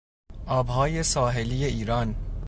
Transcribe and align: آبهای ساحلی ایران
آبهای 0.47 1.03
ساحلی 1.03 1.65
ایران 1.65 2.15